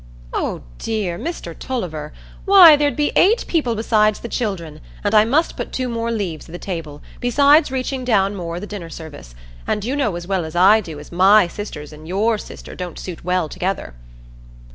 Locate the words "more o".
8.35-8.59